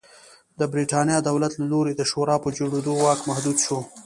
[0.59, 3.79] د برېټانیا دولت له لوري د شورا په جوړېدو واک محدود شو.